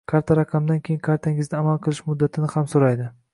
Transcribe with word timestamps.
Karta 0.11 0.35
raqamdan 0.37 0.79
keyin 0.87 1.01
kartangizni 1.07 1.59
amal 1.59 1.79
qilish 1.85 2.01
muddatini 2.09 2.51
ham 2.55 2.69
so‘raydi 2.73 3.11